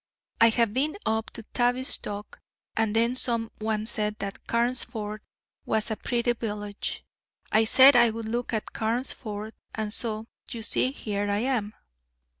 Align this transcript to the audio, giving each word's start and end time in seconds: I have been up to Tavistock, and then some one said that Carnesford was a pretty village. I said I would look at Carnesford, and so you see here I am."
I 0.41 0.49
have 0.49 0.73
been 0.73 0.97
up 1.05 1.29
to 1.33 1.43
Tavistock, 1.53 2.39
and 2.75 2.95
then 2.95 3.15
some 3.15 3.51
one 3.59 3.85
said 3.85 4.15
that 4.17 4.47
Carnesford 4.47 5.19
was 5.63 5.91
a 5.91 5.95
pretty 5.95 6.33
village. 6.33 7.05
I 7.51 7.65
said 7.65 7.95
I 7.95 8.09
would 8.09 8.25
look 8.27 8.51
at 8.51 8.73
Carnesford, 8.73 9.51
and 9.75 9.93
so 9.93 10.25
you 10.49 10.63
see 10.63 10.91
here 10.91 11.29
I 11.29 11.41
am." 11.41 11.75